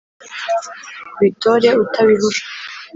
ubitore 1.15 1.69
utabihusha 1.83 2.43